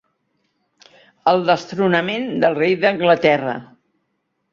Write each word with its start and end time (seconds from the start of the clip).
El 1.31 1.43
destronament 1.49 2.25
del 2.45 2.57
rei 2.61 2.73
d'Anglaterra. 2.85 3.55